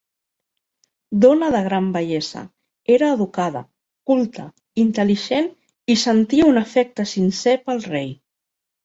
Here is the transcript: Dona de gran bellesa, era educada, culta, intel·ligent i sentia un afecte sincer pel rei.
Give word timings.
Dona 1.25 1.49
de 1.55 1.59
gran 1.65 1.89
bellesa, 1.97 2.41
era 2.95 3.09
educada, 3.17 3.61
culta, 4.13 4.47
intel·ligent 4.85 5.51
i 5.95 5.99
sentia 6.05 6.49
un 6.55 6.59
afecte 6.63 7.07
sincer 7.13 7.55
pel 7.69 7.85
rei. 7.93 8.09